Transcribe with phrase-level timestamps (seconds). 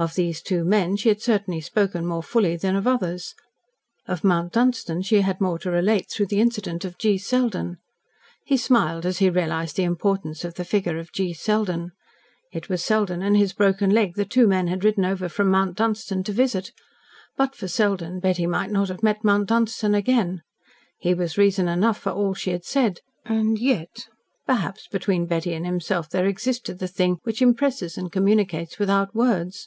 [0.00, 3.34] Of these two men she had certainly spoken more fully than of others.
[4.06, 7.18] Of Mount Dunstan she had had more to relate through the incident of G.
[7.18, 7.78] Selden.
[8.44, 11.34] He smiled as he realised the importance of the figure of G.
[11.34, 11.90] Selden.
[12.52, 15.76] It was Selden and his broken leg the two men had ridden over from Mount
[15.78, 16.70] Dunstan to visit.
[17.36, 20.42] But for Selden, Betty might not have met Mount Dunstan again.
[20.96, 23.00] He was reason enough for all she had said.
[23.24, 24.06] And yet!
[24.46, 29.66] Perhaps, between Betty and himself there existed the thing which impresses and communicates without words.